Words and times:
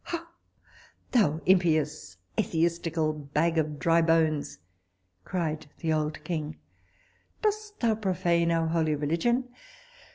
How! 0.05 0.25
thou 1.11 1.41
impious, 1.45 2.17
atheistical 2.35 3.13
bag 3.13 3.59
of 3.59 3.77
drybones, 3.77 4.57
cried 5.25 5.67
the 5.77 5.93
old 5.93 6.23
king; 6.23 6.57
dost 7.43 7.79
thou 7.81 7.93
profane 7.93 8.49
our 8.49 8.65
holy 8.65 8.95
religion? 8.95 9.49